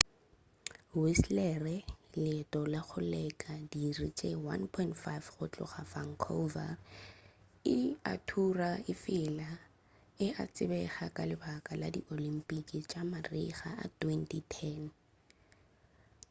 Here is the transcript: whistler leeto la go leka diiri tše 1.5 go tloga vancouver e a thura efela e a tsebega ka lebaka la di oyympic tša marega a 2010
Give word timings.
whistler 0.99 1.59
leeto 2.23 2.61
la 2.73 2.79
go 2.87 2.99
leka 3.13 3.51
diiri 3.71 4.09
tše 4.17 4.29
1.5 4.35 5.25
go 5.35 5.45
tloga 5.53 5.81
vancouver 5.93 6.71
e 7.77 7.77
a 8.13 8.13
thura 8.27 8.71
efela 8.93 9.49
e 10.25 10.27
a 10.41 10.43
tsebega 10.53 11.05
ka 11.15 11.23
lebaka 11.29 11.71
la 11.81 11.87
di 11.95 12.01
oyympic 12.13 12.67
tša 12.89 13.01
marega 13.11 13.69
a 13.83 13.85
2010 13.99 14.83